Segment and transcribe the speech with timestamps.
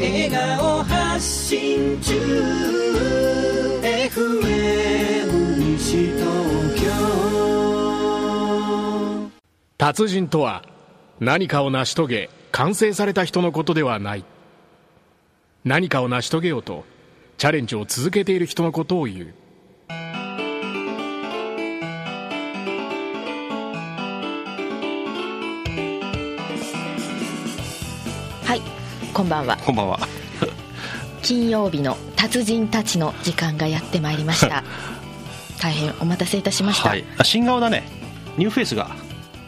[0.00, 2.14] 笑顔発信中。
[3.82, 6.22] FM 西東
[6.80, 6.88] 京
[9.76, 10.62] 達人とは
[11.18, 14.24] 何かを成し遂げ完成された人のことではない。
[15.64, 16.84] 何かを成し遂げようと
[17.36, 19.34] チャレンジを続けている人のことを言う。
[29.18, 29.56] こんばんは。
[29.56, 29.98] こんばんは。
[31.22, 34.62] 金曜日の達人たちの時間がやってまいりました。
[35.60, 37.04] 大変お待たせいたしました、はい。
[37.18, 37.82] あ新顔だね。
[38.36, 38.92] ニューフェイスが。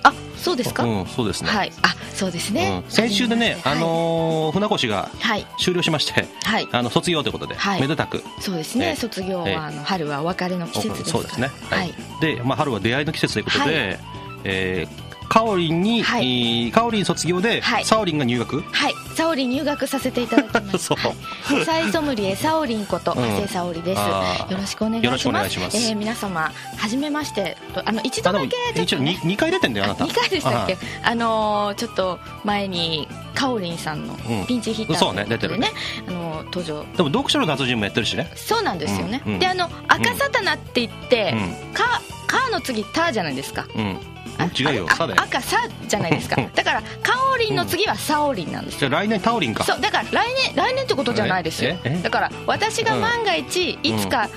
[0.02, 1.73] あそうですか、うんそうですね、はい。
[1.83, 2.91] あそうですね、うん。
[2.91, 3.77] 先週でね、はい。
[3.77, 5.47] あのー船越がはい。
[5.61, 6.69] 終了しまして、はい。
[6.73, 7.80] あの卒業ということで、はい。
[7.80, 8.25] めでたく。
[8.41, 8.97] そうですね、ええ。
[8.97, 9.55] 卒業は、ええ。
[9.55, 11.78] あの春はお別れの季節ですそうですね、はい。
[11.78, 11.95] はい。
[12.20, 13.98] で、まあ、春は出会いの季節ということで、はい。
[14.42, 14.99] えー
[15.30, 16.25] カオリンに、はい。
[16.25, 17.84] えーカオリン卒業で、はい。
[17.84, 18.62] サオリンが入学？
[18.62, 20.79] はい、サオリン入学させていただきます。
[20.84, 20.98] そう。
[20.98, 23.23] はい、サイソムリエサオリンことうん。
[23.29, 25.03] 長谷沙織です、よろしくお願い
[25.50, 25.77] します。
[25.77, 29.20] よえー皆様初めましてとあの一度だけちょっ一応と、ね。
[29.22, 30.05] 2, 回出てんだよあなた。
[30.05, 30.77] 2回でしたっけ？
[31.05, 34.47] あのーちょっと前にカオリンさんのうん。
[34.47, 35.75] ピンチヒッターそうねということで出てる
[36.09, 36.84] あのー登場。
[36.97, 38.28] でも読書の達人もやってるしね。
[38.34, 39.33] そうなんですよね、うん。
[39.34, 39.39] うん。
[39.39, 41.34] であの赤サタナって言って、
[41.72, 43.67] うかカの次タじゃないですか。
[43.77, 43.97] うん。
[44.19, 45.22] あ違うよあサだよ。
[45.22, 46.36] 赤サじゃないですか。
[46.55, 48.74] だからカオリンの次はサオリンなんです。
[48.74, 49.64] よじゃあ来年タオリンか。
[49.64, 51.70] そうだから来年来年ってことじゃないですよ。
[51.84, 52.02] ええ？
[52.02, 54.28] だから私が万が一いつか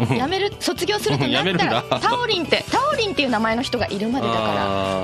[0.00, 0.06] うん。
[0.06, 1.80] 辞める卒業するとなやめるんだ。
[1.80, 4.38] ったらタオリンってタオリンっていう名前の人がいるまでだか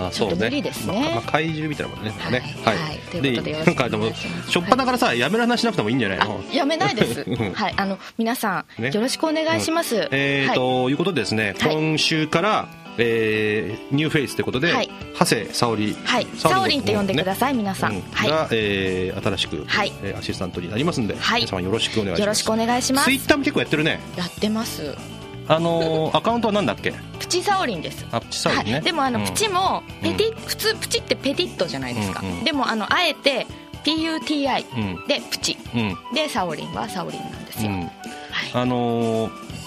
[0.06, 1.00] らちょっと無理ですね。
[1.00, 2.10] まあまあ怪獣みたいなもんね。
[2.10, 2.56] なんかね。
[2.64, 2.76] はい。
[2.76, 2.98] はい。
[3.10, 4.58] ということでよろしくお願いします。
[4.58, 7.24] ょっぱなからさやめる話しなくてもいいんじゃないあのやめないです。
[7.28, 7.52] うん。
[7.52, 7.74] はい。
[7.76, 8.90] あの皆さんね。
[8.92, 10.08] よろしくお願いします。
[10.10, 10.56] えー、はい。
[10.56, 11.74] ということでですね、はい。
[11.74, 12.68] 今週から、
[12.98, 14.90] えーニューフェイスということで、はい。
[15.18, 15.96] 長谷沙織。
[16.04, 16.26] はい。
[16.36, 17.94] サオリンって呼んでください皆さん。
[17.94, 18.02] うん。
[18.12, 18.30] はい。
[18.30, 19.92] が、えー新しく、はい。
[20.02, 21.40] えーアシスタントになりますんで、はい。
[21.42, 22.20] 皆様よろしくお願いします。
[22.20, 23.04] よろしくお願いします。
[23.06, 24.00] ツイッターも結構やってるね。
[24.16, 24.94] やってます。
[25.50, 26.92] あのーアカウントはなんだっけ？
[27.18, 28.04] プチサオリンです。
[28.12, 29.24] あプチ沙織ね、はい、でもあのうん。
[29.26, 33.46] プチもペティ、普通プチってペティットじゃないですか、うんうんでもあのあえて
[33.84, 35.06] PUTI うん。
[35.06, 35.56] でプチ。
[35.74, 35.96] うん。
[36.14, 37.80] でサオリンはサオリンなんですよ、うん。
[37.80, 37.90] はい。
[38.52, 39.57] あのー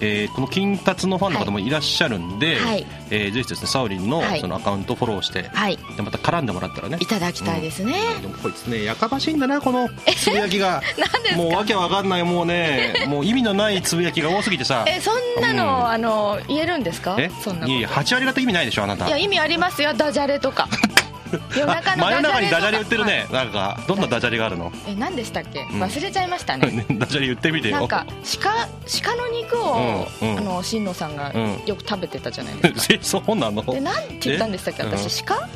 [0.00, 2.86] えーこの金達のファンの方もいらっしゃるんで、はい。
[3.10, 4.40] えーぜひですねサオリンのはい。
[4.40, 5.76] そのアカウントフォローして、はい。
[5.96, 6.98] でまた絡んでもらったらね。
[7.00, 10.82] いただきたいですね、でもこいつねやかましいんだなこのつぶやきが。
[10.98, 11.36] なんですか？
[11.36, 14.84] もうわけわかんないもうねもう意味のないつぶやきが多すぎてさ。
[14.88, 15.86] えそんなの、うん。
[15.90, 17.16] あの言えるんですか？
[17.18, 17.30] え？
[17.42, 17.72] そんなこと。
[17.72, 19.06] いやいや8割方意味ないでしょあなた。
[19.08, 19.92] いや意味ありますよ。
[19.94, 20.68] ダジャレとか
[21.56, 23.26] 夜中の真夜中にダジャレとか言ってるね。
[23.32, 24.72] なんかどんなダジャレがあるの？
[24.86, 25.64] え何でしたっけ？
[25.64, 25.68] ん。
[25.68, 27.76] 忘れちゃいましたね、 ダジャレ言ってみてよ。
[27.78, 28.06] なんか
[28.40, 28.68] 鹿
[29.02, 31.62] 鹿の肉を、あの新野さんがうん。
[31.66, 33.62] よく食べてたじゃないですか、 えそうなの？
[33.62, 34.82] でなんて言ったんでしたっけ？
[34.82, 34.86] え？
[34.86, 35.48] 私鹿？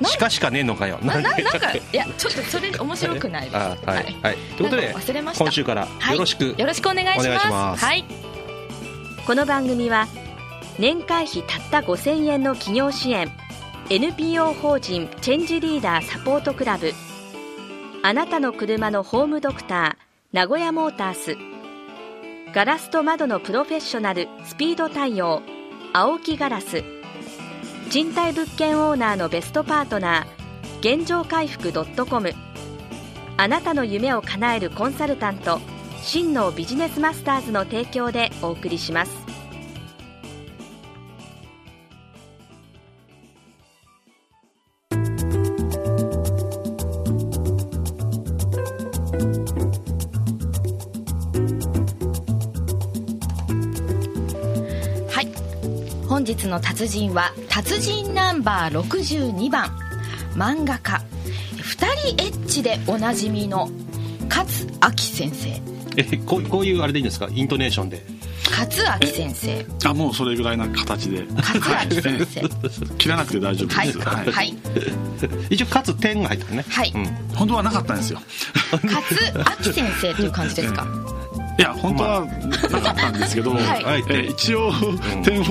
[0.00, 0.98] なしかねえのかよ。
[1.02, 3.56] なななんでかいやちょっとそれ面白くないです。
[3.56, 5.44] あはいはい、ということで忘れました？
[5.44, 6.14] 今週からはい。
[6.14, 7.26] よろしく、よろしくお願いします。
[7.26, 7.84] お願いします。
[7.84, 8.04] はい。
[9.26, 10.06] この番組は
[10.78, 13.28] 年会費たった5000円の企業支援
[13.90, 16.92] NPO 法人チェンジリーダーサポートクラブ。
[18.02, 21.38] あなたの車のホームドクター名古屋モータース。
[22.52, 25.40] ガラスと窓のプロフェッショナルスピード対応。
[25.94, 26.84] 青木ガラス。
[27.88, 32.34] 賃貸物件オーナーのベストパートナー現状回復 .com
[33.38, 35.60] あなたの夢を叶えるコンサルタント
[36.02, 39.27] 真のビジネスマスターズの提供でお送りします。
[56.34, 59.76] 日の達人は達人ナンバー62番。
[60.34, 61.02] 漫画家。
[61.60, 63.68] 二人エッチでおなじみの
[64.28, 64.46] 勝
[64.82, 65.60] 明先生。
[65.96, 67.28] えこうこういうあれでいいんですか？
[67.32, 68.04] イントネーションで。
[68.50, 68.70] 勝
[69.02, 69.66] 明先生。
[69.88, 71.24] あもうそれぐらいな形で。
[71.34, 71.60] 勝
[71.94, 72.48] 明先生。
[72.98, 74.54] 切らなくて大丈夫はいです、はいはい。
[75.50, 76.64] 一応かつ点が入ってるね。
[76.68, 76.92] はい。
[76.94, 77.06] うん。
[77.34, 78.20] 本当はなかったんですよ。
[78.84, 79.02] 勝
[79.66, 80.86] 明先生という感じですか？
[81.58, 82.24] いや本当は
[82.70, 83.84] なかったんですけど、 はい。
[83.84, 84.72] あえ一応
[85.24, 85.44] 点を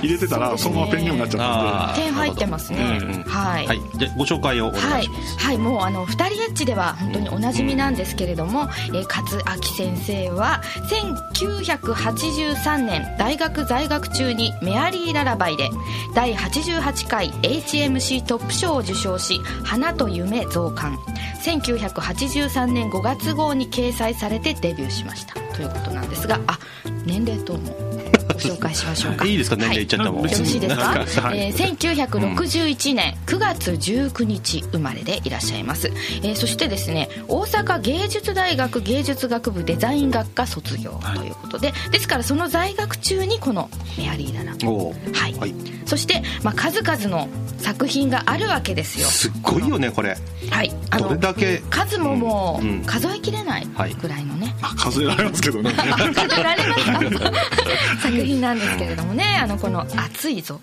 [0.00, 2.02] 入れてたらそのままペンネームになっちゃったんで。
[2.02, 3.24] 点入ってますね。
[3.26, 3.66] はい。
[3.66, 3.80] はい。
[3.96, 15.68] じゃあご紹介をおはい願いします、、はい、もうあの二人エッチでは本当におなじみなんですけれども、えー勝明先生は1983年大学在学中にメアリー・ララバイで
[16.14, 20.98] 第88回 HMC トップ賞を受賞し「花と夢」増刊
[21.42, 25.34] 1983年5月号に掲載されてデビューしました。
[25.54, 26.58] ということなんですがあ
[27.04, 29.24] 年齢等もご紹介しましょうか。
[29.26, 31.38] いいですか年齢言っちゃっても、 よろしいですか、はい。
[31.38, 43.68] えー1961年9月19日生まれでいらっしゃいます、えーそしてですね大阪芸術大学芸術学部デザイン学科卒業ということで、ですからその在学中にこの
[43.98, 45.14] メアリー・ララおー。
[45.14, 45.54] はい、はい。
[45.86, 47.28] そして、まあ、数々の
[47.58, 49.06] 作品があるわけですよ。
[49.06, 50.16] すっごいよねこれ。
[50.50, 50.72] はい。
[50.90, 51.58] あどれだけ？
[51.70, 53.94] 数ももう数えきれないはい。
[53.94, 55.72] ぐらいのね、まあ数えられますけどね。
[55.76, 55.84] あ
[56.14, 56.84] 数えられます。
[57.18, 57.32] か
[58.02, 60.60] 作品なんですけれどもねあのこの「暑いぞ。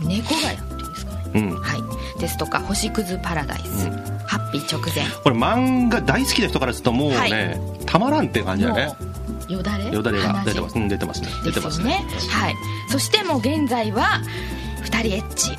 [0.00, 0.58] 猫がや」
[1.32, 1.76] は
[2.16, 3.88] い、ですとか「星屑パラダイス」
[4.26, 8.92] ハッピー直前」これ漫画大好きな人からするともうね、たまらんって感じだね。
[9.48, 9.90] よだれ？
[9.90, 11.28] よだれが出てます、うん、出てますね。
[11.44, 12.04] 出てますね。
[12.30, 12.56] はい。
[12.88, 14.20] そしてもう現在は
[14.82, 15.50] 「二人エッチ」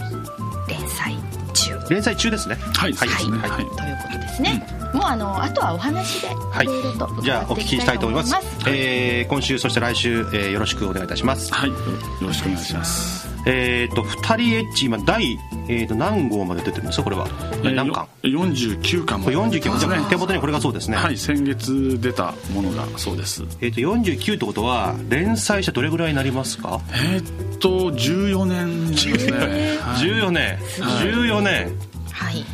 [0.68, 1.18] 連載
[1.53, 1.77] 中。
[1.89, 2.57] 連載中ですね。
[2.75, 3.38] はいそうですね。
[3.38, 3.59] はい、はい。
[3.59, 3.75] というこ
[4.13, 6.68] とですね、もうあのあとはお話ではい。
[7.23, 8.35] じゃあお聞きしたいと思います、
[8.68, 11.53] えー今週そして来週、えーよろしくお願いいたします。
[11.53, 11.69] はい。
[11.69, 11.75] よ
[12.21, 17.03] ろしくお願いしますえっ、と二人エッチ今第、えー、と何号まで出てるんですか？
[17.03, 17.27] これは、
[17.63, 18.07] 何巻？
[18.23, 23.43] えーよ49巻これ49巻、ですね手元にこれがそうですね、はい先月出たものがそうです。
[23.61, 30.07] えー、と49ってことは連載してどれぐらいになりますか、えーっと14年になりますね、 はい。
[30.07, 31.71] 14年14年。
[32.11, 32.45] はい。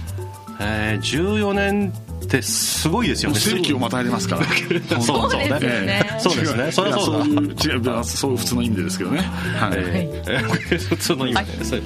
[0.59, 1.93] えー、14年
[2.27, 3.39] ってすごいですよね。
[3.39, 4.45] 世紀をまたいでますから。
[4.45, 4.53] そ
[4.99, 6.19] うそうそうですよね。
[6.19, 6.71] そうですね。
[6.71, 9.19] それはそう違うそう普通の意味でですけどね。
[9.19, 11.81] はい、えー普通の意味で、そう。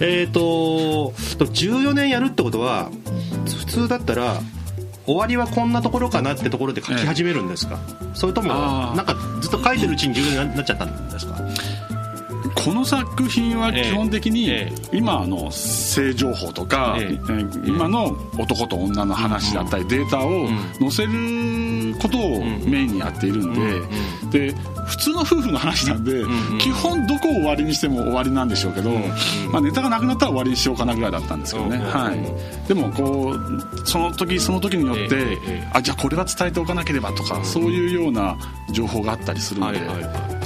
[0.00, 2.90] えっ、と14年やるってことは
[3.46, 4.40] 普通だったら
[5.06, 7.78] 終わりはこんなところかなってところで書き始めるんですか、
[8.14, 8.48] それとも
[8.94, 11.40] なんかずっと書いてるうちに14年になっちゃったんですか？
[12.54, 16.96] この作品は基本的にええ今の性情報とか、
[17.64, 23.54] 今の男と女の話だったりデータを載せることをメインにやっているん
[24.30, 24.54] でで
[24.86, 28.90] 普通の夫婦の話なんでん基本どこを終わりにしても終わりなんでしょうけど
[29.50, 31.76] まあネタがなくなったら終わりにしようかなぐらいだったんですけどね。
[31.76, 32.68] うんはい。
[32.68, 35.38] でもこうその時その時によって
[35.72, 38.36] あじゃあこれは伝えておかなければとかそういうような
[38.70, 39.78] 情報があったりするんで。
[39.78, 40.41] ええ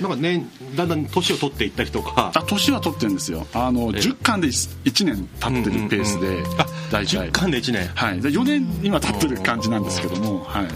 [0.00, 0.46] なんかね
[0.76, 2.32] だんだん年を取っていったりとか。
[2.34, 3.46] あ年は取ってるんですよ。
[3.52, 3.88] あの、ええ。
[4.00, 7.28] 10巻で1年経ってるペースで、うんうんうんあ大体。
[7.28, 7.90] 10巻で1年。
[7.94, 10.68] はい、で4年今経ってる感じなんですけども、はい、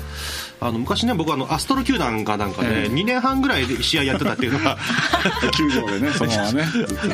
[0.60, 2.88] あの昔ね僕あのアストロ球団かなんかでええ。
[2.88, 4.78] 2年半ぐらいで試合やってたっていうのが。
[5.56, 6.64] 球場でねそのままね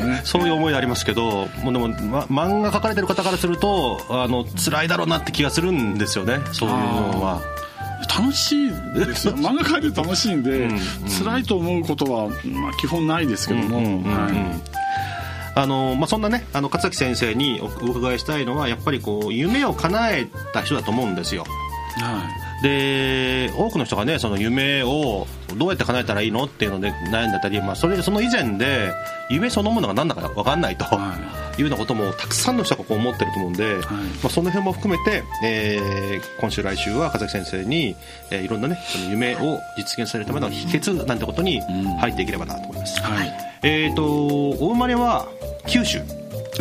[0.06, 0.20] ね。
[0.24, 7.40] そういう思いありますけどもうでも、ま、漫画描かれてる方からするとあの辛いだろうなって気がするんですよねそういうのは。
[8.18, 9.34] 楽しいですよ。
[9.38, 10.80] 漫画描いて楽しいんで、うんうん。
[11.24, 14.12] 辛いと思うことは、まあ、基本ないですけども、うんうんうんうん。
[14.12, 14.32] はい。
[15.54, 21.44] あのまあ、そんなねあの勝崎先生におお伺いしたいのはやっぱりこう夢を叶えた人だと思うんですよ。
[21.96, 22.22] は
[22.62, 25.26] で多くの人がねその夢を
[25.56, 28.92] どうやって叶えたらいいのっていうので悩んだり、まあ、それその以前で
[29.28, 33.76] 夢そのものが何だか分かんないと、、はいうようなこともたくさんの人がこう思ってると思うんで、
[34.22, 37.96] まあ、その辺も含めて、えー今週来週は風崎先生に、
[38.30, 41.60] えーいろんなねその夢を実現されるための秘訣なんてことに
[42.00, 43.32] 入っていければなと思います、はい。
[43.62, 45.28] えー、とお生まれは
[45.66, 46.00] 九州。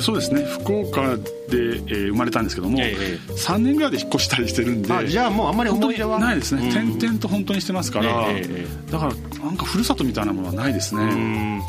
[0.01, 0.43] そうですね。
[0.43, 6.69] 福岡で、えー生まれたんですけども、ええ3年ぐらいで引っ越したりしてるんであじゃあもうあんまり思い出はにないですね、うん。
[6.69, 9.13] 転々と本当にしてますから、えええだから
[9.43, 11.59] なんかふるさとみたいなものはないですね、ん。
[11.59, 11.61] え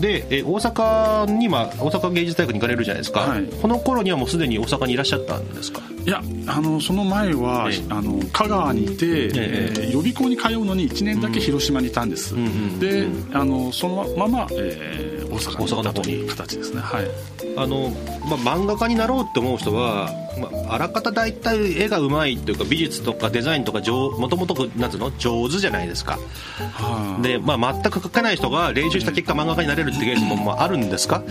[0.00, 3.44] で、えー大阪に、まあ、大阪芸術大学に行かれるじゃないですか、はい。
[3.44, 5.82] この頃にはもうすでに大阪にいらっしゃったんですか？
[6.06, 7.82] えいやあのその前は、ええ。
[7.88, 12.78] あの香川にいて、ええー予備校に通うのに1年だけ広島にいたんです、んうん。
[12.78, 16.80] であのそのまま、えー大阪に行ったという形ですね。
[16.80, 17.06] はい。
[17.56, 17.90] あの、
[18.42, 20.08] まあ、漫画家になろうって思う人は、
[20.40, 25.10] まあ、あらかた大体絵がうまいというか美術とかデザインとか上もともとなんつうの？
[25.18, 26.18] 上手じゃないですか。
[26.58, 31.22] はで、まあ、全く描けない人が練習した結果漫画家になれるってケースもまああるんですか？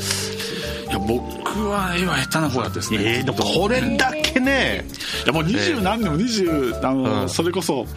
[0.88, 4.86] いや僕は絵は下手な方やですね、えー、これだけね。
[5.24, 7.30] いやもう二十何年も20あの、うん。
[7.30, 7.88] それこそ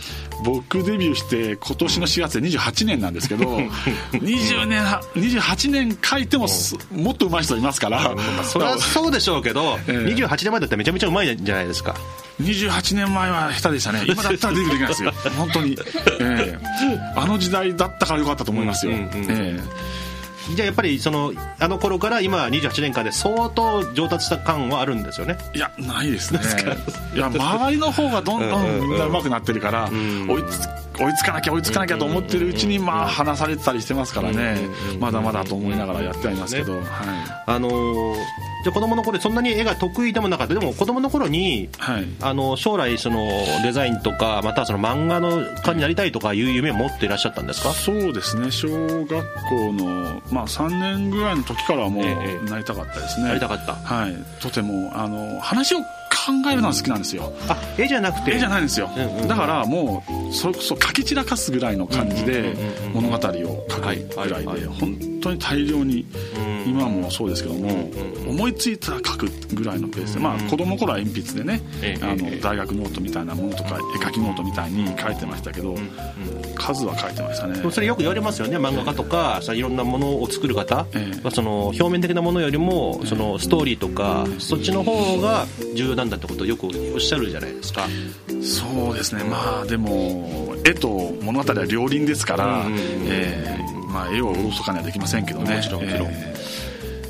[0.43, 3.45] 僕デビューして今年の4月で28年なんですけど
[4.13, 10.15] 20年は28年書いてもすもっと上手い人いますから、まあそれはそうでしょうけど、ええ。
[10.15, 11.95] 28年前だったらめちゃめちゃうまいじゃないですか。
[12.41, 14.05] 28年前は下手でしたね。
[14.07, 15.13] 今だったらデビューできないですよ。
[15.37, 15.77] 本当に、
[16.21, 16.59] ええ。
[17.17, 19.31] あの時代だったからよかったと思いますよ、うんうんうん。
[19.31, 19.61] え
[20.55, 25.39] じゃあやっぱりそのあの頃から今28年間で相当上達した感はあるんですよね。
[25.55, 26.41] えいやないですね。
[27.15, 30.29] いや周りの方がどんどんみんな上手くなってるから、ん。
[30.29, 34.61] 追いつ追いつかなきゃ追いつかなきゃと思ってるうちにまあ離されてたりしてますからね。
[34.95, 36.85] うんまだまだと思いながらやってはいますけど、はい。
[37.47, 38.15] あのー
[38.65, 40.55] じゃあ子供の頃そんなに絵が得意でもなかった。
[40.55, 42.07] でも子供の頃にはい。
[42.21, 43.29] あの将来その
[43.63, 47.71] デザインとかまたはその漫画の家になりたいとかいう夢を持っていらっしゃったんですか？
[47.73, 48.51] そうですね。
[48.51, 49.09] 小学
[49.49, 52.51] 校の、まあ、3年ぐらいの時からはもうええ。
[52.51, 53.75] なりたかったですね、なりたかった。
[53.75, 54.17] はい。
[54.43, 55.85] とてもあの話を考
[56.51, 57.33] えるのが好きなんですよ。
[57.49, 58.35] あ絵じゃなくて？
[58.35, 62.55] 絵じゃないんですよ、うんうんだからもうそれこそ書き散らかすぐらいの感じで
[62.93, 66.05] 物語を書くぐらいはいはいで本当に大量に
[66.37, 66.71] うん。
[66.71, 67.91] 今もそうですけども
[68.29, 72.37] 思いついたら書くぐらいのペースでまあ子供の頃は鉛筆でねええあええ。
[72.37, 75.75] の大学ノートみたいなものとか絵描きノートみたいに書いてましたけど
[76.57, 77.71] 数は書いてましたね。
[77.71, 80.87] それよく言われますよね漫画家とかさいろんなものを作る方。
[80.95, 81.25] ええ。
[81.25, 87.87] はその表面的なものよりもそのストーリーとかそっちの方が重要なんだってことをよくおっしゃるじゃないですか。
[88.43, 89.25] そうですね。
[89.25, 90.89] まあでも絵と
[91.23, 95.57] 物語は両輪ですから、うんえーまあ、絵をおろそかにはできませんけどね。
[95.57, 96.09] もちろんもちろん。
[96.09, 96.35] え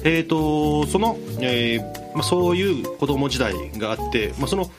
[0.04, 4.70] えー、とその、えーまあ、そういう子供時代があって、まあ、その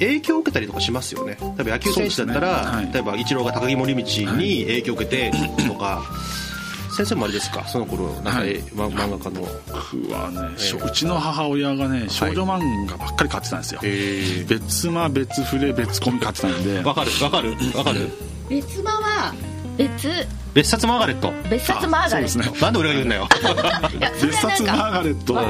[0.00, 1.36] 影響を受けたりとかしますよね。
[1.40, 2.76] 例えば野球選手だったら、ね。
[2.76, 2.92] はい。
[2.92, 5.30] 例えばイチローが高木森道に影響を受けて
[5.68, 6.02] とか、
[6.96, 7.66] 先生もあれですか？
[7.68, 8.56] その頃なんか、はい。
[8.62, 9.46] 漫画家の。
[9.46, 16.80] ー僕はね、ええうちの母親がね少女漫画ばっかり買ってたんですよ、え別間別フレ別コミ買ってたんで。
[16.82, 18.08] わかるわかるわかる。
[18.48, 19.34] 別間は
[19.76, 20.08] 別
[20.54, 21.32] 別冊マーガレット。
[21.48, 22.32] 別冊マーガレット。
[22.32, 22.60] そうですね。
[22.60, 23.28] なんで俺が言うんだよ。
[24.20, 25.48] 別冊マーガレット、うんはい、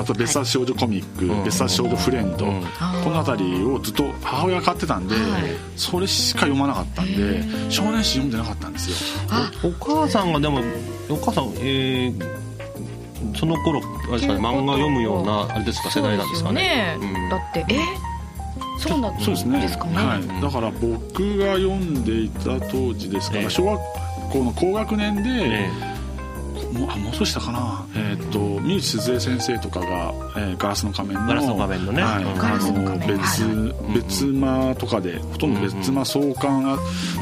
[0.00, 1.44] あと別冊少女コミック、ん。
[1.44, 2.62] 別冊少女フレンド、うん。
[3.04, 5.22] この辺りをずっと母親が買ってたんで、はい。
[5.76, 8.96] それしか読まなかったんで少年誌読んでなかったんですよ。
[9.30, 10.60] あお母さんがでも
[11.10, 12.44] お母さんえー
[13.38, 16.96] その頃あれですかね漫画読むようなあれですか世代なんですかね。
[17.00, 17.28] そうん。
[17.30, 17.78] だってえ？
[18.78, 19.60] そうなんですね。
[19.60, 19.84] ですか？
[19.86, 23.50] ね、はい、だから僕が読んでいた当時ですから、ええ。
[23.50, 23.80] 小学
[24.38, 25.70] 校の高学年で、え
[26.72, 29.86] もうあもう少ししたかな、えーっと三内鈴江先生とかが、
[30.36, 32.02] えーガラスの仮面のガラスの仮面のね。
[32.02, 32.38] はいうん。
[32.38, 33.94] ガラスの別はい。
[33.94, 36.78] 別間とかでほとんど別間創刊あ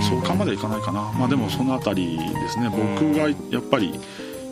[0.09, 2.69] 創刊まではいかないかな、まあでもそのあたりですね。
[2.71, 3.93] 僕がやっぱり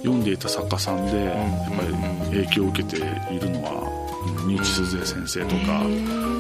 [0.03, 1.35] 読んでいた作家さんでやっ
[1.77, 3.83] ぱり影響を受けているのは
[4.47, 5.85] 三内鈴江先生とか。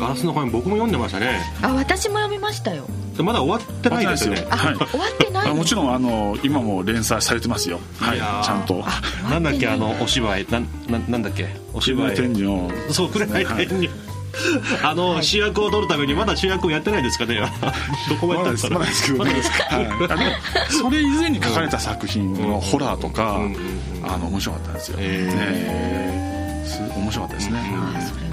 [0.00, 1.40] ガラスの仮面僕も読んでましたね。
[1.60, 2.86] あ私も読みましたよ
[3.20, 4.34] でまだ終わってないですよ。
[4.34, 4.76] ねあ、はい。
[4.76, 5.50] 終わってない。
[5.50, 7.80] あもちろんあの今も連載されてますよ。
[7.98, 8.18] はい。
[8.18, 8.84] ちゃんと。
[9.28, 10.46] なんだっけあのお芝居。
[10.50, 11.48] なんなんなんだっけ？
[11.72, 12.16] お芝居。
[12.16, 13.90] 天女そうくれない天に
[14.82, 17.40] あの主役を取るためにまだ主役をやってないですかね。
[18.08, 18.66] どこまでやまだです。
[18.66, 23.56] ったんまだですけどね、はい、 それ以前に書かれた作品のホラーとか、うんうん
[24.02, 28.29] あの面白かったんですよ、へねす面白かったですね、はいそれは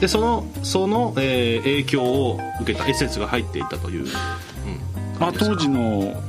[0.00, 4.06] でそのその、えー影響を受けたエッセンスが入っていたという、
[5.18, 6.22] まあ、当時の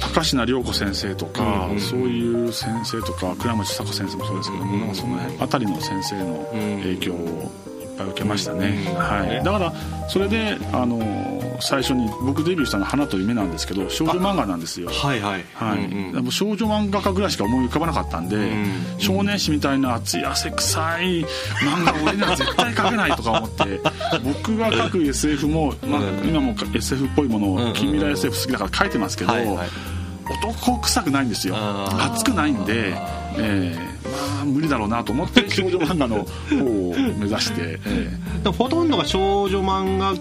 [0.00, 6.44] 高階涼子先生とか、うんそういう先生とか倉持佐子先生もそうですけども、なんかその辺たりの先生の
[6.82, 7.50] 影響を
[8.02, 8.94] ぱい受けましたね、うん。
[8.94, 9.72] はい、だから
[10.08, 11.00] それであの
[11.60, 14.88] 最初に僕デビューしたのは「花と夢」なんですけど少女漫画なんですよ。
[14.90, 15.44] はいはい。
[15.54, 15.78] はい。
[15.78, 16.12] うんうん。
[16.12, 18.66] でも少女漫画家ぐらいしか思い浮かばなかったんで、ん
[18.98, 23.80] 少年誌みたいな熱い汗臭い漫画を俺には絶対描けないとか思って
[24.24, 26.28] 僕が描く SF も、まあうん。
[26.28, 29.68] 今も SF っぽいものを近未来 SF 好きだから描いてますけど、はいはい。
[30.44, 31.56] 男臭くないんですよ。
[31.98, 32.94] 熱くないんで、
[33.36, 33.91] えー
[34.44, 36.24] まあ無理だろうなと思って少女漫画の方
[36.56, 38.10] を目指して、 え
[38.42, 40.14] でもほとんどが少女漫画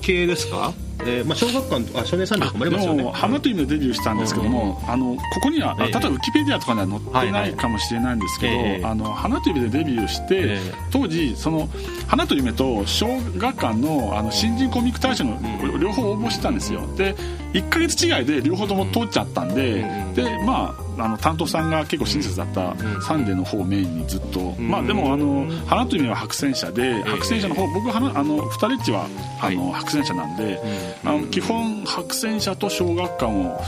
[0.00, 2.98] 系ですか、えーまあ、小学館あ少年サンデーとかもありますよね。
[2.98, 5.92] でも「花という夢」でデビューしたんですけども、あのここには、あええ。
[5.92, 8.72] 例えばウィキペディアとかには載ってないかもしれないんですけど「はいはい。
[8.72, 8.84] ええ。
[8.84, 10.72] あの花という夢」でデビューして、ええ。
[10.90, 11.68] 当時その
[12.06, 15.38] 「花という夢」と小学館のあの新人コミック大賞の
[15.80, 16.82] 両方応募してたんですよ。
[16.96, 17.16] で
[17.54, 20.14] 1か月違いで両方とも通っちゃったんで、うん。
[20.14, 23.02] でまああの担当さんが結構親切だったん。
[23.02, 24.68] サンデーの方をメインにずっと、ん。
[24.68, 29.06] まあでもあの「花という夢」は白戦車で白戦車の方僕花あの二人っちは
[29.40, 30.60] あの、白戦車なんで、
[31.04, 33.60] あの基本白戦車と小学館を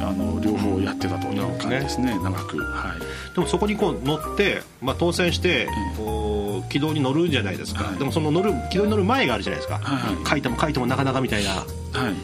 [0.00, 2.18] あの両方やってたという感じですね。
[2.22, 2.58] 長く。
[2.58, 3.34] はい。
[3.34, 7.98] でもそこにこう乗って、まあ、当選してこう軌道に乗るじゃないですか、はい。
[7.98, 10.26] でもその乗る軌道に乗る前があるじゃないですか、はいはい。
[10.26, 11.50] 書いても書いてもなかなかみたいな。
[11.50, 11.64] はい。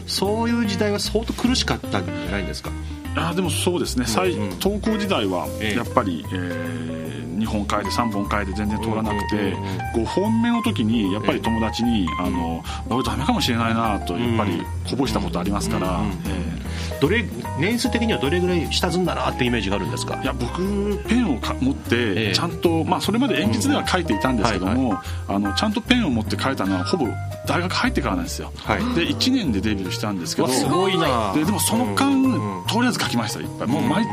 [0.07, 2.69] そういう時代は相当苦しかったんじゃないですか
[3.15, 5.77] あでもそうですね、最うん投稿時代はええ。
[5.77, 7.02] やっぱり、えー
[7.43, 9.55] 2本書いて3本書いて全然通らなくて
[9.95, 16.61] 5本目の時にやっぱり友達に「あの俺ダメかもしれないな」とやっぱりこぼしたことありますから、え
[17.01, 17.25] どれ
[17.59, 20.15] 年数的にはどれぐらい下積んだなってイメージがあるんですか？
[20.15, 22.29] ーいや僕ペンをか持っええ。
[22.29, 24.97] てちゃんと、まあ、それまで鉛筆では書いていたんですけども、
[25.27, 27.07] あのちゃんとペンを持って書いたのはほぼ
[27.47, 28.79] 大学入ってからなんですよ、はい。
[28.95, 31.33] で1年でデビューしたんですけどわすごいな。
[31.33, 33.67] ででもその間、うんとりあえず書きましたいっぱい。
[33.67, 34.05] もう毎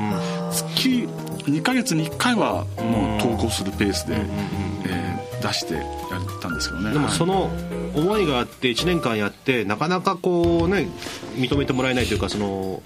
[0.50, 1.08] 月
[1.44, 4.16] 2ヶ月に1回はもう投稿するペースで、
[4.86, 5.84] えー出してやっ
[6.42, 6.92] たんですけどね。
[6.92, 7.14] でもはい。
[7.14, 7.50] その
[7.94, 10.86] 思いがあって1年間やってなかなかこうね
[11.34, 12.82] 認めてもらえないというかその、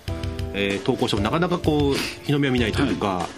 [0.52, 1.94] えー投稿してもなかなかこう
[2.25, 3.28] 日の目を見ないというか、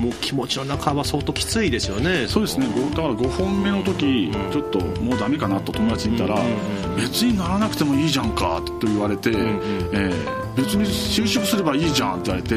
[0.00, 2.26] もう気持ちの中は相当きついですよね。
[2.26, 2.66] そうですね。
[2.74, 6.42] ごだから5本目の時ちょっともうダメかなと友達に言ったら
[6.96, 12.56] 別にならなくてもいいじゃんかと言われて、えー別に就職すればいいじゃんって言われて、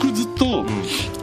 [0.00, 0.64] 僕ずっと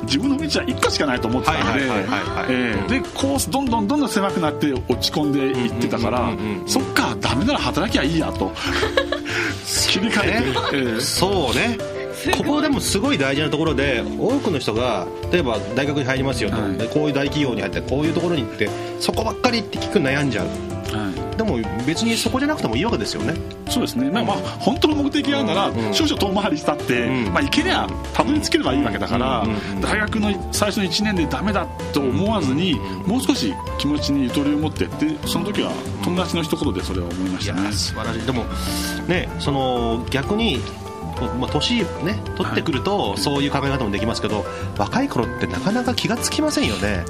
[0.04, 8.52] 自分の道は1個しかないと思ってたんででコースどんどんどんどん狭くなって落ち込んでいってたからうんうんうんうんそっかダメなら働きゃいいやと。
[9.94, 10.56] 切り替えて、ね。
[10.74, 11.02] えー。
[11.02, 11.78] そうね
[12.32, 16.78] ここでもすごい大事なところで多くの人が例えば大学に入りますよと、はい。
[16.78, 20.48] でこういう大企業に入ってこういうところに行ってそこばっかりって聞く悩んじゃう。
[20.48, 20.52] は
[21.10, 21.38] い。
[21.38, 23.34] でも別にそこじゃなくてもいいわけですよね。
[23.68, 25.94] そうですね、まあ、まあ本当の目的があるなら、うん。
[25.94, 27.34] 少々遠回りしたって、うん。
[27.34, 29.50] まあ、行けりゃたどり着ければいいわけだから、うん。
[29.50, 29.56] うん。
[29.56, 29.82] うん。
[29.82, 32.76] 大学の最初の1年でダメだと思わずに、
[33.08, 35.72] もう少し気持ちにゆとりを持ってってその時は
[36.04, 38.26] 友達の一言でそれを思いましたね、素晴らしい。
[38.26, 38.44] でも
[39.08, 40.60] ねその逆に
[41.28, 44.46] こうまあ、年ね取ってくるとそういう考え方もできますけど、
[44.78, 47.06] 若い頃ってなかなか気がつきませんよね、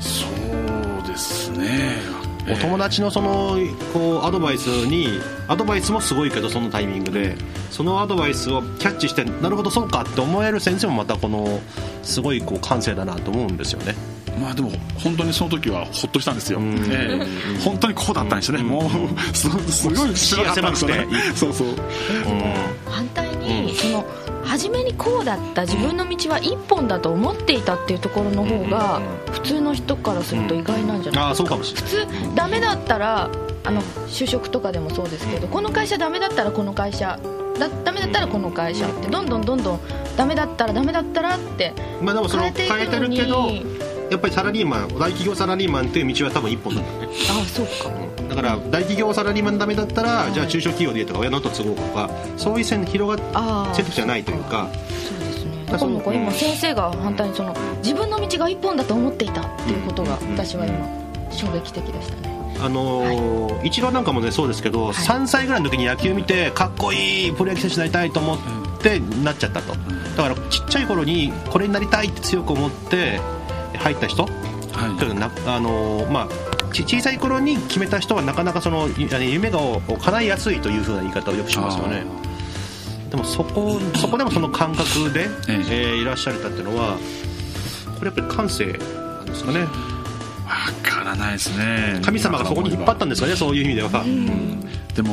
[0.00, 2.02] そうですね。
[2.46, 3.56] お友達のその
[3.94, 7.36] こうアドバイスにアドバイスもすごいけどそのタイミングで。
[7.74, 11.60] そのアドバイスをキャッチしてなるほどそうかって思える先生もまたこの
[12.04, 13.96] すごいこう感性だなと思うんですよね
[14.40, 16.74] まあでも本当にその時はほっとしたんですよ、ん。
[16.90, 17.60] ええ。
[17.64, 21.68] 本当にこうだったんですよね、もうすすごい狭かったんで そうそう。
[22.86, 24.04] 反対に、その
[24.44, 29.00] 初めにこうだった自分の道は一本だと思っていたっていうところの方が
[29.32, 31.90] 普通の人からすると意外なんじゃないああそうかもしれない。
[31.90, 33.30] 普通ダメだったら
[33.64, 37.18] あの就職とかでもそうですけどこの会社ダメだったらこの会社
[37.58, 39.80] だダメだったらこの会社ってどんどんどんどん
[40.16, 41.72] ダメだったらダメだったらって
[42.02, 43.48] まあでもその変えてい変えてくのにるけど
[44.10, 47.16] やっぱりサラリーマン大企業サラリーマンっていう道は多分一本なんだよね。
[47.30, 47.90] ああそうか。
[48.28, 54.68] だから大企業サラリーマンダメだったらじゃあ中小企業でいいとか親の後継ごうとかそういう線広がっああ選択肢はないというか。
[55.08, 55.64] そうですね。
[55.66, 60.86] だからなんか今先生が反対にその自分の道が一本だと思っていたっていうことが私は今
[61.30, 62.34] 衝撃的でしたね。
[62.60, 68.38] あのーイチローなんかもねそうですけど、3歳ぐらいの時に野球見てかっこいいプロ野球選手になりたいと思っ
[68.80, 69.74] てなっちゃったと
[70.16, 73.20] だからちっちゃい頃にこれになりたいって強く思って
[73.78, 74.24] 入った人？
[74.24, 75.14] はい。
[75.14, 76.28] なあのーまあ
[76.72, 82.04] ち小さい頃に決めた人はなかなかその夢がを叶いやすいというふうな言い方をよくしますよね。
[83.10, 85.52] でもそこそこでもその感覚で、ええ。
[85.94, 86.98] ーいらっしゃれたっていうのは
[87.96, 89.60] これやっぱり感性なんですかね。
[89.60, 89.68] わ
[90.82, 92.00] からないですね。
[92.04, 94.04] 神様がそこに引っ張ったんですかねそういう意味では、
[94.94, 95.12] でも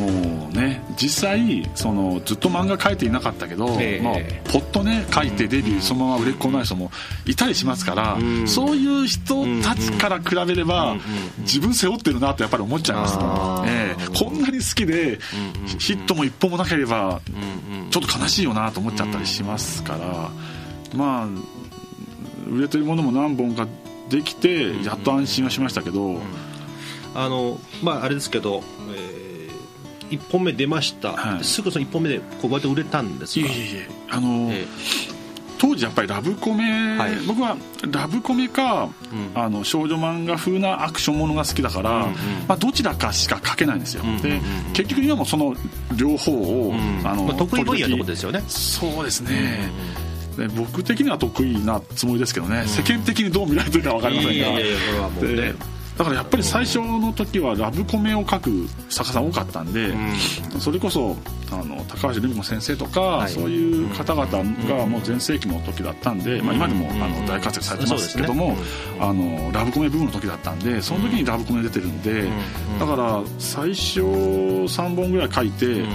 [0.50, 4.02] ね実際そのずっと漫画描いていなかったけど、ええ。
[4.02, 4.14] まあ、
[4.52, 6.92] ポッとね描いてデビューそのまま売れっ子になる人も
[7.26, 10.96] いたりしますから、んそういう人たちから比べれば、
[11.40, 14.24] 自分背負ってるなとやっぱり思っちゃいます、あええ。
[14.24, 15.20] こんなに好きで、
[15.80, 17.22] ヒットも一本もなければ、
[17.90, 20.30] ちょっと悲しいよなと思っちゃったりしますから、
[20.96, 21.28] まあ
[22.50, 23.68] 売れてるものも何本か
[24.10, 26.20] できてやっと安心はしましたけど、
[27.16, 28.64] あのまああれですけど、
[28.96, 29.21] え
[30.12, 31.44] 1本目出ました、はい。
[31.44, 33.48] すぐその1本目でこう割と売れたんですか？
[33.48, 34.66] いえいえあの、え
[35.58, 37.16] 当時やっぱりラブコメ、はい。
[37.28, 37.56] 僕は
[37.92, 38.90] ラブコメか、
[39.36, 39.40] うん。
[39.40, 42.14] あの少女漫画風なアクションものが好きだから、うんうん。
[42.48, 44.42] まあ、どちらかしか書けないんですよ、うんうんうんで
[44.74, 45.56] 結局今もその
[45.96, 47.08] 両方を、うん。
[47.08, 48.44] あのまあ、得意分野っことですよね。
[48.48, 49.70] そうですね、
[50.36, 54.34] で僕的には得意なつもりですけどね、世間的にどう見られてるか分かりませんが。
[54.34, 55.36] いやいやいやこれはもうね。
[55.36, 55.54] で
[56.02, 59.94] だからやっぱり最初の時はラブコメを書く作家さん多かったんで、
[60.60, 61.16] それこそ
[61.52, 63.32] あの高橋留美子先生とか、はい。
[63.32, 64.26] そういう方々
[64.68, 68.58] がもう全盛期の時だったんで、まあ、今でもあの大活躍されてますけども、
[69.00, 72.28] あのラブコメブームの時だったんでその時にラブコメ出てるんで、
[72.80, 75.86] だから最初3本ぐらい書いて、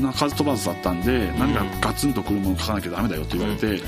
[0.00, 3.80] 鳴かず飛ばずだったんで何かガツンとくるもの書かなきゃダメだよって言われて、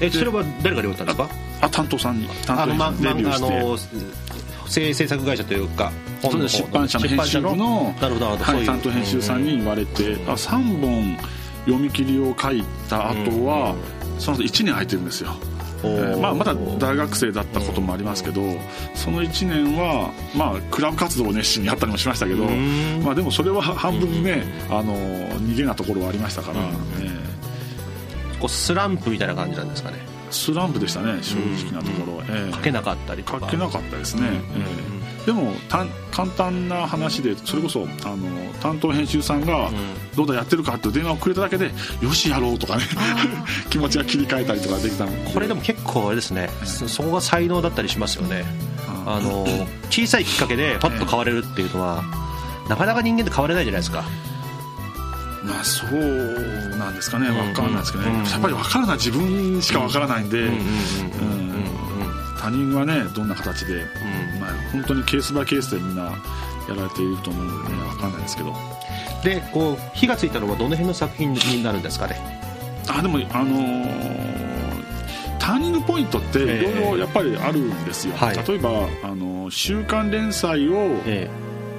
[0.00, 1.28] えそれは誰が言われたんですか？
[1.60, 4.27] あ担当さんに担あの、ま当にデビューあして。
[4.68, 5.90] の制制作会社というか
[6.22, 7.94] そうです出版社の編集部の
[8.66, 11.16] 担当編集さんに言われて、あ3本
[11.64, 13.74] 読み切りを書いた後は、
[14.18, 15.36] その後1年空いてるんですよ。
[15.84, 18.42] えーまあ、まだ大学生だったこともありますけど、
[18.94, 22.46] その1年は、まあ、クラブ活動を熱心にやったりもしましたけど、
[23.04, 26.60] まあ、でもそれは半分ね、あの逃げなところはありましたから、
[27.00, 27.10] え
[28.40, 29.98] こうスランプみたいな感じなんですかね。
[30.14, 33.40] ースランプでしたね正直なところ、えー書けなかったりとか。
[33.40, 35.86] 書けなかったですね、えーでも簡
[36.38, 38.26] 単な話でそれこそあの
[38.62, 39.70] 担当編集さんが
[40.16, 42.84] 「どうだやってるか?」って電話をくれただけで「よしやろう」とかね。
[43.68, 45.12] 気持ちが切り替えたりとかできたの。
[45.30, 46.48] これでも結構あれですね。
[46.64, 48.46] そそこが才能だったりしますよね。
[49.04, 49.46] あの
[49.90, 52.04] 小さいきっかけでパッと変われるっていうのは
[52.70, 54.04] なかなか人間って変われないじゃないですか
[55.48, 57.28] まあそうなんですかね。
[57.28, 60.58] 分かんないですけどね、うんやっぱり分かるのは自分しか分からないんで、うん
[62.40, 63.84] 他人はねどんな形で、
[64.40, 66.12] まあ、本当にケースバイケースでみんなや
[66.76, 68.54] られていると思うのでね分かんないですけど。
[69.24, 72.40] でこう火がついたのはどの辺の作品になるんですかね？
[72.88, 74.28] あでもあのー
[75.40, 78.36] ターニングポイントっていろいろやっぱりあるんですよ、はい。
[78.46, 78.70] 例えば
[79.02, 80.74] あの週刊連載を
[81.06, 81.28] え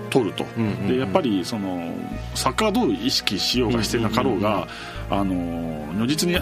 [0.09, 1.93] 取ると、うんうんうんでやっぱりその
[2.35, 4.67] 作家がどう意識しようがしてなかろうが、
[5.09, 5.33] あの
[5.93, 6.37] 如実に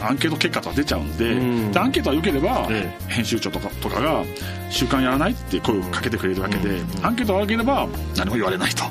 [0.00, 4.22] アンケート結果とか出ちゃうんで,、うんでアンケートが良ければ、え編集長とかとかが
[4.70, 8.84] 「週刊やらない?」って声をかけてくれるわけで、アンケートが悪ければ何も言われないと。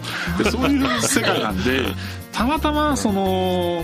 [0.43, 1.85] でそういう世界なんで
[2.31, 3.83] たまたまその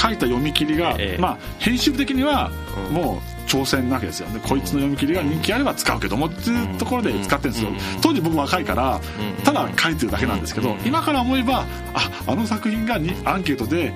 [0.00, 1.20] 書いた読み切りが、ええ。
[1.20, 2.50] まあ編集部的には
[2.90, 4.28] もう挑戦なわけですよ。
[4.30, 7.70] でこいつの読み切りが人気あれば使うけどもっていうところで使ってるんですよ。
[8.02, 9.00] 当時僕若いから
[9.44, 13.94] ただ書いてるだけなんですけど今から思えばああの作品がにアンケートで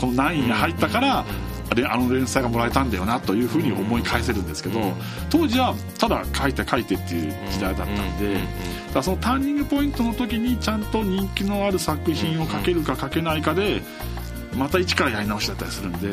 [0.00, 1.24] この何位に入ったから
[1.74, 4.80] であの連載がもらえたんだよなというふうに思い返せるんですけど
[5.28, 8.38] 当時はただ書いて書いてっていう時代だったんで
[8.92, 13.82] だそのターニングポイントの時にちゃんと人気のある作品を書けるか書けないかで
[14.56, 16.10] また一からやり直しだったりするんで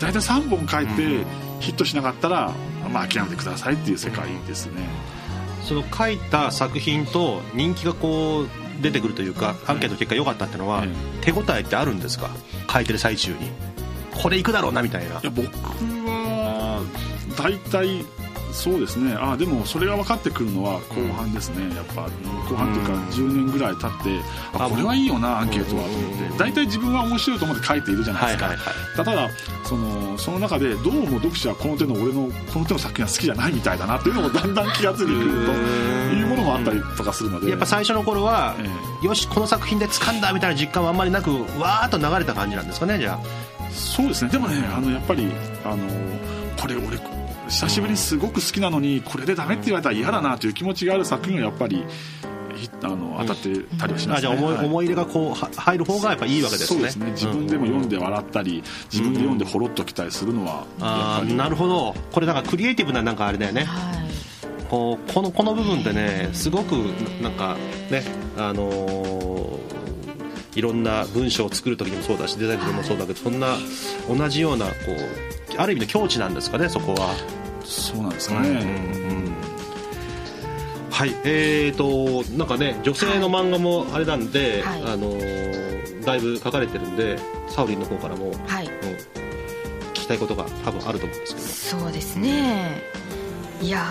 [0.00, 1.24] 大体3本書いて
[1.60, 2.52] ヒットしなかったら、
[2.92, 4.82] まあ、諦めてくださいっていう世界ですね。
[5.62, 10.88] その書いた作品と人気がこう出てくるというかアンケートの結果良かったっていうのはえ
[11.20, 12.30] 手応えってあるんですか？
[12.72, 13.38] 書いてる最中に。
[14.22, 15.20] これいくだろうなみたいな。
[15.20, 16.82] いや僕は
[17.36, 18.04] 大体
[18.52, 19.14] そうですね。
[19.18, 22.02] あでもそれが分かってくるのは後半ですね、やっぱ
[22.48, 24.20] 後半というか10年ぐらい経って
[24.54, 26.38] ああこれはいいよなアンケートはと思って。
[26.38, 29.28] 大体自分は面白いと思って書いているじゃないですか、はいはいただ
[29.64, 35.52] そのその中でどうも読者はこの手の俺のこの手の作品は好きじゃないみたいだなっていうのもだんだん気がついてくると
[36.14, 37.50] いうものもあったりとかするので。
[37.50, 38.56] やっぱ最初の頃は、
[39.02, 41.30] えよしこの作品で掴んだみたいな実感はあんまりなく
[41.60, 43.20] わーっと流れた感じなんですかねじゃ
[43.70, 44.30] そうですね。
[44.30, 45.30] でもねあのやっぱり
[45.64, 45.86] あの
[46.60, 46.98] これ俺
[47.48, 51.84] 久しぶりにすごく好きなのにこれでダメって言われたら嫌だなという気持ちがある作品がやっぱり
[52.56, 54.66] ひあの当たってたりはしあ、ますね、あじゃあ思い,、はい。
[54.66, 56.78] 思い入れがこうは入る方がやっぱいいわけですね。
[56.78, 57.10] そうですね。
[57.12, 61.94] 自分でも読んで笑ったり、自分で読んでほろっときたりするのはやっぱりなるほど。
[62.12, 63.64] これなんかクリエイティブななんかあれだよね。
[63.64, 64.08] はい。
[64.68, 66.72] こうこのこの部分でねすごく
[67.22, 67.56] ななんか
[67.90, 68.02] ね
[68.36, 69.58] あのー
[70.54, 73.54] いろんな文章を作る時にもそうだしデザインでもそうだけどそんな
[74.08, 77.14] 同じようなこうある意味の境地なんですかねそこは、
[77.64, 78.64] そうなんですかね、
[80.90, 84.82] はいえーとなんかね女性の漫画もあれなんで、はい。
[84.82, 85.68] あのー
[86.04, 87.18] だいぶ書かれてるんで
[87.48, 88.70] サウリンの方からも、うんはい
[89.90, 91.82] 聞きたいことが多分あると思うんですけど。
[91.82, 92.80] そうですね。
[93.60, 93.84] いや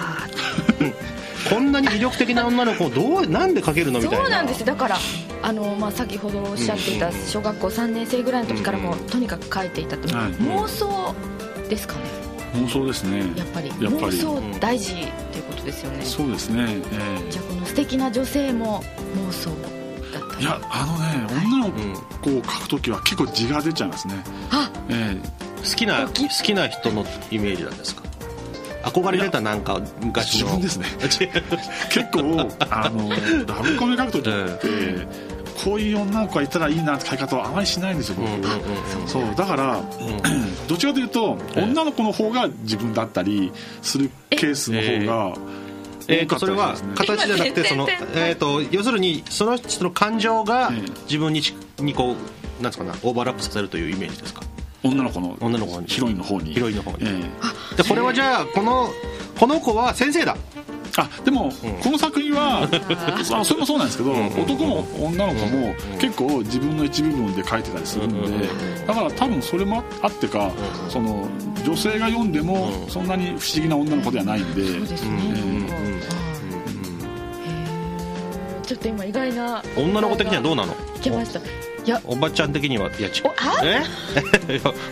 [1.49, 3.99] こんなに魅力的な女の子をどうなんで描けるの？
[3.99, 4.25] ーみたいな。
[4.25, 4.97] そうなんですだから
[5.43, 10.31] あの、まあ、先ほどおっしゃっていた小学校3年生ぐらいの時からもとにかく書いていたと、はい。
[10.31, 11.13] 妄想
[11.69, 12.01] ですかね。
[12.53, 13.19] 妄想ですね。
[13.35, 13.67] やっぱり。
[13.67, 13.89] やっぱり。
[13.91, 14.95] 妄想大事っ
[15.31, 16.03] ていうことですよね。
[16.05, 18.81] そうですね、えじゃあこの素敵な女性も
[19.15, 19.49] 妄想
[20.13, 21.71] だったえいやあのね女の
[22.21, 24.15] 子を描く時は結構字が出ちゃいますね、
[24.51, 24.71] あ。
[24.89, 25.17] え
[25.57, 28.03] 好きな好きな人のイメージなんですか？
[28.83, 30.57] 憧れてたなんかえ昔の。
[30.57, 30.85] 自分ですね。
[31.91, 33.09] 結構あの
[33.45, 35.07] ラブコメ描く時って、
[35.63, 39.81] こういう女の子がいたらいいなって書き方はあまりしないんですよ僕、うんうんうんそうだから、
[40.67, 41.63] どっちかというと、ええ。
[41.63, 43.51] 女の子の方が自分だったり
[43.81, 45.37] するケースの方が
[46.09, 50.81] えー、とそれは形じゃなくてその、えー、と要するにその人の感情がええ。
[51.03, 54.41] 自分にちにこうなんですかなオーバーラップさせるというイメージですか？
[54.83, 56.53] 女の子の女の子にヒロインの方に。
[56.53, 56.97] ヒロインの方に。
[57.01, 57.07] え
[57.73, 57.81] え。
[57.81, 58.89] でこれはじゃあこの
[59.37, 60.37] この子は先生だ
[60.97, 61.71] あでも、うん。
[61.81, 62.67] この作品は
[63.33, 64.27] あそれもそうなんですけど、ん。
[64.27, 68.29] 男も女の子もうん結構自分の一部分で書いてたりするんで、う
[68.83, 68.87] ん。
[68.87, 70.51] だから多分それもあってか、
[70.85, 70.91] うん。
[70.91, 71.27] その
[71.65, 72.89] 女性が読んでもうん。
[72.91, 75.15] そんなに不思議な女の子ではないんで、そうですね、うん。
[75.15, 75.57] うん。
[75.57, 75.63] うん。
[75.63, 81.43] はいへーちょっと今意外な女の子的にはどうなのいけましたい
[81.85, 82.51] やおばちゃん。
[82.51, 83.81] 的にはいやちおあえ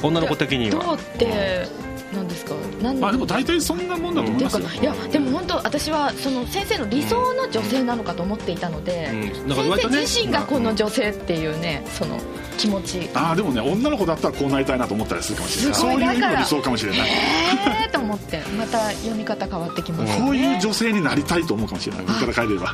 [0.01, 1.67] 女の子的にはどうって
[2.13, 2.53] なんですか？
[2.81, 4.67] 何まあでも大体そんなもんだと思いますよ。
[4.81, 9.97] いやでも本当私はその先生の理想の女性なのかと思っていたので、うんだから割とね。
[10.05, 12.19] 先生自身がこの女性っていうねその
[12.57, 13.09] 気持ち。
[13.13, 15.73] ああでもね女の子だったらこうなりたいなと思ったりするかもしれない。
[15.73, 17.09] すそういう意味の理想かもしれない。
[17.09, 18.41] えーと思って。
[18.57, 22.05] また読み方変わってきますこういう女性になりたいと思うかもしれない。
[22.05, 22.73] 言い方変えれば。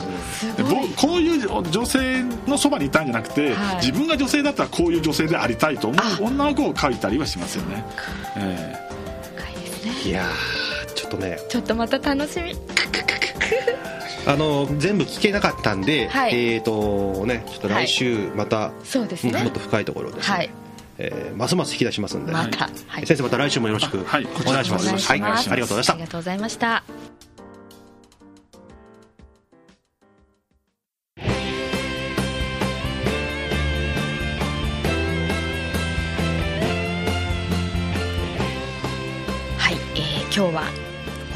[0.97, 3.75] こういう女性のそばにいたんじゃなくて、はい。
[3.77, 7.85] 自分が女性だったらこういう女性でありたいと思う女の子を描いたりはしますよね、
[8.37, 8.90] え深
[10.03, 11.39] いやーちょっとね。
[11.49, 12.55] ちょっとまた楽しみ。
[14.27, 16.53] あの全部聞けなかったんで、はい。
[16.53, 19.33] えっ、とねちょっと来週また、そうですね。
[19.33, 20.49] うんもっと深いところですね、はい。
[20.97, 24.25] えーますます引き出しますんで、また、はい、先生また来週もよろしくはい。
[24.25, 25.09] お願いします、お願いします。
[25.09, 25.93] はい、ありがとうございました。
[25.93, 27.00] ありがとうございました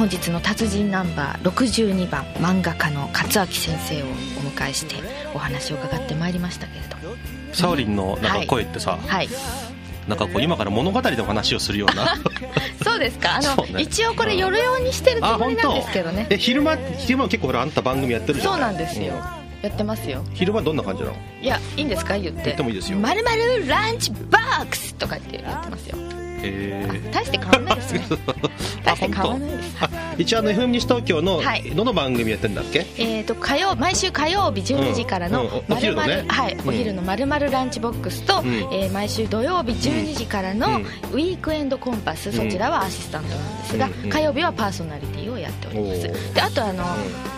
[0.06, 4.10] 本日の達人ナンバー62番漫画家の勝明先生をお
[4.52, 4.98] 迎えして
[5.34, 6.96] お話を伺ってまいりましたけれど。
[7.10, 7.16] も
[7.54, 9.28] サオリンのなんか声ってさ、はい。
[10.08, 12.18] なんかこう今から物語の話をするような。
[12.86, 13.38] そうですか。
[13.38, 13.82] あの、ね。
[13.82, 16.28] 一応これ夜用にしてるつもりなんですけどね。
[16.30, 19.16] え昼間昼間結構ほらあんた番組やってるじゃんそうなんですよ、
[19.64, 20.24] やってますよ。
[20.36, 21.16] 昼間どんな感じなの？
[21.42, 22.16] いやいいんですか？
[22.16, 22.44] 言って。
[22.46, 23.00] 言ってもいいですよ。
[23.00, 25.98] まるまるランチボックスとか言ってやってますよ。
[25.98, 26.15] えー
[27.12, 28.02] 大して変わらないですね。
[28.84, 29.76] 大して変わらないです。
[29.82, 31.64] あ一応あの FM 西東京のはい。
[31.76, 36.16] どの番組やってるんだっけ、えー、と火曜毎週火曜日12時からのうんうんおまるま昼のね。
[36.22, 36.70] るはいうん。
[36.70, 38.48] お昼のまるまるランチボックスと、ん。
[38.48, 40.76] えー毎週土曜日12時からのうん。
[40.76, 44.04] ウィークエンドコンパス、そちらはアシスタントなんですが、うん。
[44.06, 44.10] うん。
[44.10, 46.34] 火曜日はパーソナリティをやっております。
[46.34, 46.84] であとあの、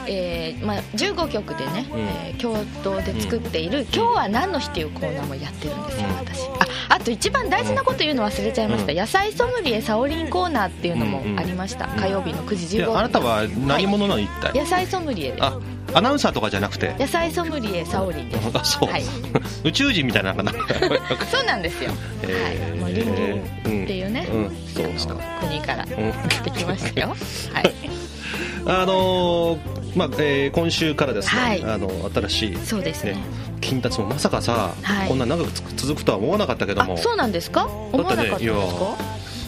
[0.07, 1.99] えーまあ、15曲でね、うん。
[1.99, 6.41] えー共同で作っている「今日は何の日」っていうコーナーもやってるんですよ、私。
[6.89, 12.93] ああと一番大事なこと言うの忘れちゃいました、野菜ソムリエサオリンコーナーっていうのもありました、火曜日の9時15分。
[12.93, 15.43] であなたは何者なの一体、野菜ソムリエです。
[15.43, 15.57] あ
[15.93, 16.93] アナウンサーとかじゃなくて？
[16.99, 18.49] 野菜ソムリエサオリンです。
[18.53, 19.03] あそう、はい。
[19.63, 20.53] 宇宙人みたいななんか
[21.31, 21.91] そうなんですよ、
[22.23, 22.69] えー。
[22.69, 22.79] はい。
[22.79, 24.37] もうリンリンっていうね、うん。
[24.45, 24.57] うん。
[24.73, 25.89] そうですか国からん。
[25.89, 27.15] やってきましたよ。
[27.53, 27.73] はい。
[28.67, 31.63] あのーまあえー今週からですね、はい。
[31.63, 33.17] あの新しいそうですね。
[33.61, 35.07] 金達もまさかさ、はい。
[35.07, 36.93] こんな長くつ続くとは思わなかったけども。
[36.95, 37.65] あそうなんですか？
[37.65, 38.97] 思わなかったんですか？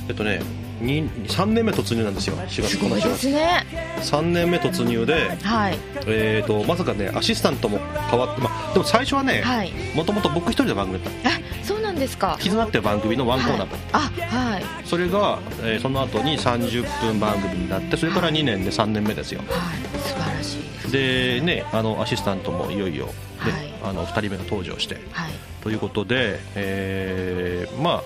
[0.09, 0.41] えっとね
[0.81, 2.35] に3年目突入なんですよ。
[2.37, 3.65] 4月この4月ですね。
[4.01, 5.77] 3年目突入で、はい。
[6.07, 9.71] えー、とまさかねアシスタントも変わって、まあ、でも最初はねはい。
[9.93, 11.29] もともと僕一人の番組だった。
[11.29, 11.31] あ
[11.63, 12.37] そうなんですか。
[12.39, 14.63] 絆っていう番組のワンコーナーだった、はい、あはい。
[14.85, 19.41] それが、えーその後に30分番組になってそれから2年で3年目ですよ。
[19.41, 19.49] はい。
[19.99, 20.91] 素晴らしい。
[20.91, 23.53] でねあのアシスタントもいよいよ、ねはい。
[23.83, 24.95] あの2人目が登場して。
[25.11, 25.31] はい。
[25.61, 28.03] ということで、えーま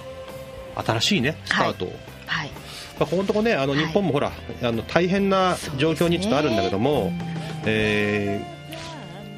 [0.75, 1.93] あ新しいねスタートを、
[2.25, 2.49] はい。
[2.99, 3.85] まあ、ここのとこねあのはい。
[3.85, 7.11] 日本もほら、あの大変な状況にちょっとあるんだけども、
[7.65, 8.52] えー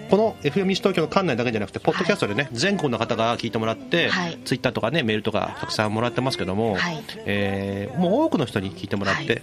[0.10, 4.40] この FM 西東京の館内だけじゃなくてポッドキャストでね、全国の方が聞いてもらって、はい。
[4.46, 7.04] ツイッターとかねメールとかたくさんもらってますけども、はい。
[7.26, 9.42] えーもう多くの人に聞いてもらって、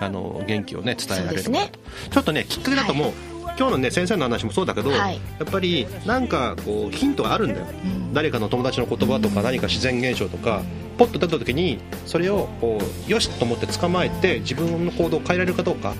[0.00, 1.70] あの元気をね伝えられるね。
[2.10, 3.12] ちょっとねきっかけだと思う、
[3.56, 5.14] 今日のね先生の話もそうだけど、はい。
[5.14, 8.12] やっぱりなんかこうヒントがあるんだよ、ん。
[8.12, 10.62] 誰かの友達の言葉とか何か自然現象とか
[10.98, 12.78] ポッと出た時にそれをこ
[13.08, 15.94] うよしと思って捕まえて自分の行動を変えられるかどうか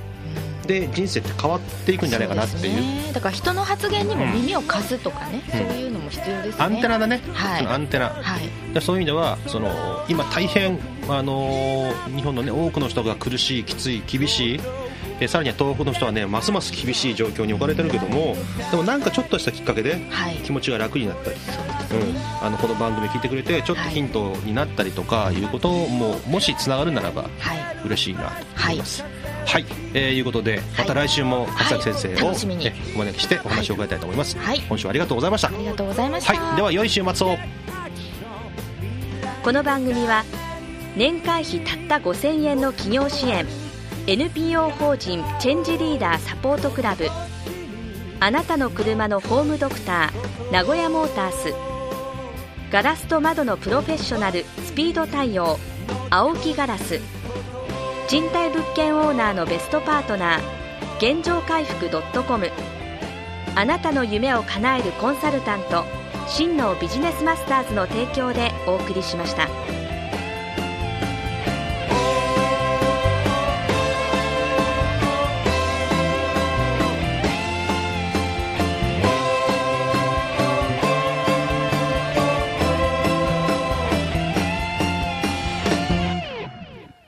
[0.66, 2.74] で人生って変わっていくんじゃないかなっていう。
[2.76, 3.12] ね。
[3.12, 6.64] だから人の発言にも耳を貸すとかね、そういうのも必要ですね。
[6.64, 7.66] アンテナだね、はい。
[7.66, 8.74] アンテナ、はい。
[8.74, 14.60] でそういう意味ではその今大変、あのー日本の、ね、多くの人が苦しいきつい厳しい
[15.20, 18.36] えさらには東北の人はねますます厳しい状況に置かれてるけども
[18.70, 20.36] でもなんかちょっとしたきっかけではい。
[20.38, 27.64] 気持ちが楽になったり、うん、あのこの番組聞いてくれてちょっとヒントになったりとかいうことももしつながるならばはい。
[27.86, 29.02] 嬉しいなと思います。
[29.02, 29.12] はい、
[29.94, 32.66] えーいうことでまた来週も勝崎先生を、楽しみに。
[32.66, 34.60] えお招きしてお話を伺いたいと思います、はい。
[34.60, 35.48] 今週はありがとうございました。
[35.48, 37.36] ありがとうございました、はい、では良い週末を。
[39.44, 40.24] この番組は
[40.96, 43.46] 年会費たった5000円の企業支援
[44.06, 47.08] NPO 法人チェンジリーダーサポートクラブ
[48.20, 51.52] あなたの車のホームドクター名古屋モータース
[52.70, 55.58] ガラスと窓のプロフェッショナルスピード対応
[56.08, 57.00] 青木ガラス
[58.06, 61.88] 賃貸物件オーナーのベストパートナー現状回復
[62.22, 62.50] .com
[63.56, 65.84] あなたの夢を叶えるコンサルタント
[66.28, 69.48] 真のビジネスマスターズの提供でお送りしました。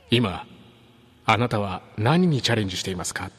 [0.08, 0.45] 今
[1.28, 3.30] あなたは何にチャレンジしていますか？